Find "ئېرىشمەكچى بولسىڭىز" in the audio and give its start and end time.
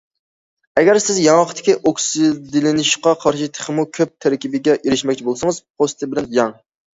4.79-5.61